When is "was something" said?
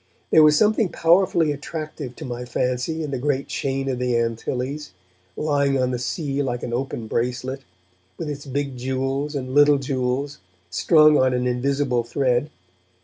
0.41-0.89